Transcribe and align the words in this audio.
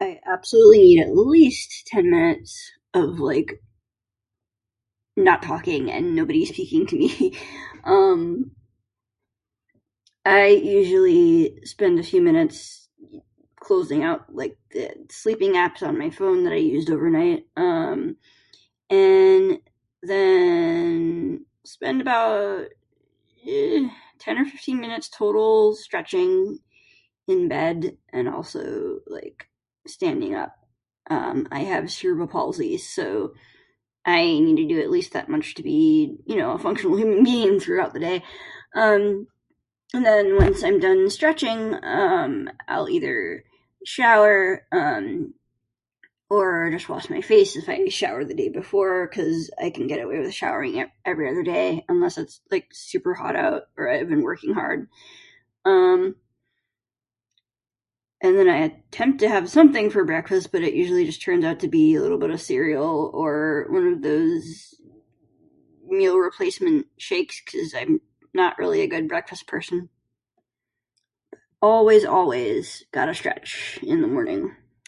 I 0.00 0.20
absolutely 0.26 0.98
at 0.98 1.16
least 1.16 1.86
10 1.86 2.10
minutes 2.10 2.72
of, 2.92 3.20
like, 3.20 3.62
not 5.16 5.42
talking 5.42 5.90
and 5.90 6.14
nobody 6.14 6.44
speaking 6.46 6.86
to 6.86 6.96
me. 6.96 7.36
Um... 7.84 8.52
I 10.26 10.46
usually 10.46 11.60
spend 11.64 11.98
a 12.00 12.02
few 12.02 12.22
minutes 12.22 12.88
closing 13.60 14.04
out, 14.04 14.34
like, 14.34 14.56
the 14.70 14.88
sleeping 15.10 15.52
apps 15.52 15.86
on 15.86 15.98
my 15.98 16.08
phone 16.08 16.44
that 16.44 16.52
I 16.54 16.56
used 16.56 16.88
overnight. 16.88 17.44
Um. 17.58 18.16
And 18.88 19.58
then 20.02 21.44
spend 21.66 22.00
about, 22.00 22.68
eh, 23.46 23.88
10 24.18 24.38
or 24.38 24.44
15 24.46 24.80
minutes 24.80 25.10
total 25.10 25.74
stretching 25.74 26.58
in 27.28 27.48
bed 27.48 27.98
and 28.10 28.26
also, 28.26 29.00
like, 29.06 29.46
standing 29.86 30.34
up. 30.34 30.54
Um. 31.10 31.48
I 31.52 31.60
have 31.64 31.90
Cerebral 31.92 32.28
Palsy 32.28 32.78
so 32.78 33.34
I 34.06 34.24
need 34.24 34.56
to 34.56 34.66
do 34.68 34.80
at 34.80 34.90
least 34.90 35.12
that 35.12 35.28
much 35.28 35.54
to 35.56 35.62
be, 35.62 36.16
you 36.26 36.36
know, 36.36 36.56
functionally 36.56 37.04
me 37.04 37.58
throughout 37.60 37.92
the 37.92 38.00
day. 38.00 38.22
Um. 38.74 39.26
And 39.92 40.04
then 40.04 40.34
once 40.34 40.64
I'm 40.64 40.80
done 40.80 41.08
stretching, 41.08 41.72
um, 41.84 42.50
I'll 42.66 42.88
either 42.90 43.44
shower, 43.86 44.66
um, 44.72 45.34
or 46.28 46.72
just 46.72 46.88
wash 46.88 47.08
my 47.08 47.20
face 47.20 47.54
if 47.54 47.68
I 47.68 47.86
showered 47.90 48.26
the 48.26 48.34
day 48.34 48.48
before 48.48 49.06
cause 49.06 49.50
I 49.62 49.70
can 49.70 49.86
get 49.86 50.00
away 50.02 50.18
with 50.18 50.34
showering 50.34 50.84
every 51.04 51.30
other 51.30 51.44
day, 51.44 51.84
unless 51.88 52.18
its 52.18 52.40
like 52.50 52.66
super 52.72 53.14
hot 53.14 53.36
out 53.36 53.64
or 53.76 53.88
i've 53.88 54.08
been 54.08 54.22
working 54.24 54.52
hard. 54.54 54.88
Um... 55.64 56.16
and 58.20 58.36
then 58.36 58.48
I 58.48 58.62
attempt 58.64 59.20
to 59.20 59.28
have 59.28 59.48
something 59.48 59.90
for 59.90 60.04
breakfast, 60.04 60.50
but 60.50 60.62
it 60.62 60.74
usually 60.74 61.04
just 61.04 61.22
turns 61.22 61.44
out 61.44 61.60
to 61.60 61.68
be 61.68 61.94
a 61.94 62.00
little 62.00 62.18
bit 62.18 62.30
of 62.30 62.40
cereal 62.40 63.12
or 63.14 63.66
one 63.70 63.86
of 63.92 64.02
those 64.02 64.74
meal 65.86 66.18
replacement 66.18 66.86
shakes 66.98 67.40
cause 67.48 67.74
I'm 67.78 68.00
not 68.36 68.58
really 68.58 68.80
a 68.80 68.88
good 68.88 69.06
breakfast 69.06 69.46
person. 69.46 69.88
Always, 71.62 72.04
always 72.04 72.82
gotta 72.92 73.14
stretch 73.14 73.78
in 73.80 74.02
the 74.02 74.08
morning. 74.08 74.56